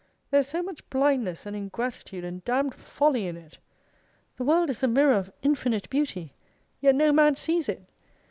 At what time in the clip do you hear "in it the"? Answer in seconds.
3.27-4.43